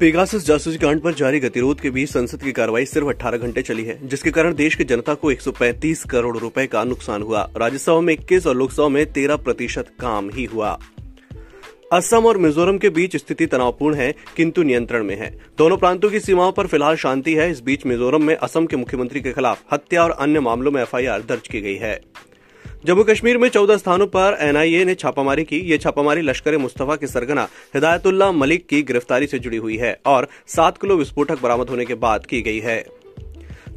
[0.00, 3.84] Pegasus जासूसी कांड पर जारी गतिरोध के बीच संसद की कार्रवाई सिर्फ़ 18 घंटे चली
[3.84, 8.14] है, जिसके कारण देश की जनता को 135 करोड़ रुपए का नुकसान हुआ। राज्यसभा में
[8.14, 10.78] 21 और लोकसभा में 13 प्रतिशत काम ही हुआ।
[11.92, 16.20] असम और मिजोरम के बीच स्थिति तनावपूर्ण है, किंतु नियंत्रण में है। दोनों प्रांतों की
[16.20, 20.04] सीमाओं पर फ़िलहाल शांति है। इस बीच मिजोरम में असम के मुख्यमंत्री के खिलाफ हत्या
[20.04, 22.00] और अन्य मामलों में एफआईआर दर्ज की गई है।
[22.86, 27.06] जम्मू कश्मीर में चौदह स्थानों पर एनआईए ने छापामारी की। ये छापामारी लश्कर मुस्तफ़ा के
[27.06, 31.84] सरगना हिदायतुल्ला मलिक की गिरफ्तारी से जुड़ी हुई है और सात किलो विस्फोटक बरामद होने
[31.84, 32.78] के बाद की गई है।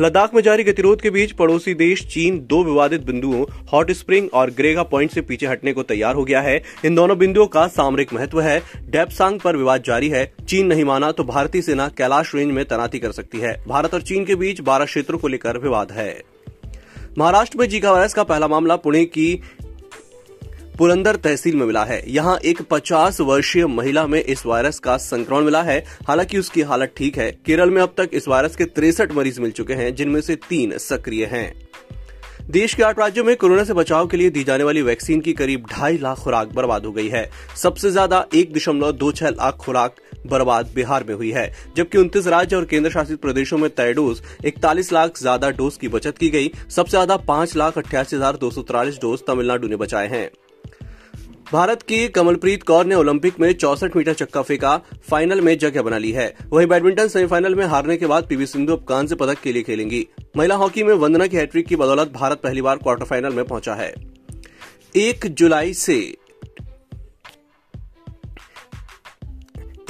[0.00, 4.50] लद्दाख में जारी गतिरोध के बीच पड़ोसी देश चीन दो विवादित बिंदुओं, हॉट स्प्रिंग और
[4.50, 8.12] ग्रेगा पॉइंट से पीछे हटने को तैयार हो गया है। इन दोनों बिंदुओं का सामरिक
[8.12, 12.52] महत्व है। डेपसांग पर विवाद जारी है। चीन नहीं माना तो भारतीय सेना कैलाश रेंज
[12.52, 15.92] में तैनाती कर सकती है। भारत और चीन के बीच बारह क्षेत्रों को लेकर विवाद
[15.92, 16.10] है।
[17.18, 19.42] महाराष्ट्र में जीका वायरस का पहला मामला पुणे की
[20.78, 25.44] पुरंदर तहसील में मिला है। यहाँ एक 50 वर्षीय महिला में इस वायरस का संक्रमण
[25.44, 29.12] मिला है। हालाँकि उसकी हालत ठीक है। केरल में अब तक इस वायरस के तिरसठ
[29.12, 31.67] मरीज़ मिल चुके हैं, जिनमें से तीन सक्रिय हैं।
[32.48, 35.32] देश के आठ राज्यों में कोरोना से बचाव के लिए दी जाने वाली वैक्सीन की
[35.32, 37.24] करीब ढाई लाख खुराक बर्बाद हो गई है।
[37.56, 39.96] सबसे ज़्यादा एक दशमलव दो छह लाख खुराक
[40.26, 44.22] बर्बाद बिहार में हुई है, जबकि उनतीस राज्य और केंद्र शासित प्रदेशों में तय डोज
[44.44, 48.50] इकतालीस लाख ज़्यादा डोज की बचत की गई। सबसे ज़्यादा पाँच लाख अट्ठासी हज़ार दो
[48.50, 50.28] सौ तिरालीस डोज तमिलनाडु ने बचाए हैं।
[51.52, 54.76] भारत की कमलप्रीत कौर ने ओलंपिक में चौसठ मीटर चक्का फेंका,
[55.10, 58.72] फाइनल में जगह बना ली है। वहीं बैडमिंटन सेमीफाइनल में हारने के बाद पीवी सिंधु
[58.72, 62.40] अब कांस्य पदक के लिए खेलेंगी। महिला हॉकी में वंदना की हैट्रिक की बदौलत भारत
[62.42, 63.92] पहली बार क्वार्टर फाइनल में पहुँचा है।
[64.96, 65.98] एक जुलाई से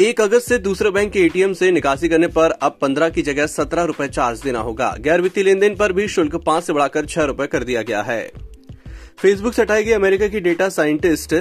[0.00, 3.46] एक अगस्त से दूसरे बैंक के एटीएम से निकासी करने पर अब पंद्रह की जगह
[3.46, 7.06] सत्रह रुपए चार्ज देना होगा। गैर वित्तीय लेन देन पर भी शुल्क पाँच से बढ़ाकर
[7.06, 8.47] छह रुपए कर दिया गया है।
[9.18, 11.34] फेसबुक से हटाई गई अमेरिका की डेटा साइंटिस्ट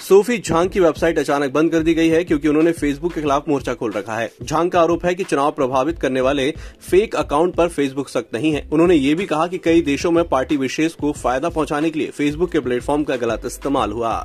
[0.00, 3.48] सोफी झांग की वेबसाइट अचानक बंद कर दी गई है क्योंकि उन्होंने फेसबुक के खिलाफ
[3.48, 6.50] मोर्चा खोल रखा है। झांग का आरोप है कि चुनाव प्रभावित करने वाले
[6.90, 10.22] फेक अकाउंट पर फेसबुक सख्त नहीं है। उन्होंने ये भी कहा कि कई देशों में
[10.28, 14.16] पार्टी विशेष को फ़ायदा पहुँचाने के लिए फेसबुक के प्लेटफॉर्म का गलत इस्तेमाल हुआ।